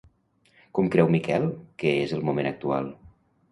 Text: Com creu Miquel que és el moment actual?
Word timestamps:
Com 0.77 0.89
creu 0.95 1.11
Miquel 1.17 1.45
que 1.83 1.93
és 2.07 2.17
el 2.19 2.27
moment 2.31 2.53
actual? 2.55 2.93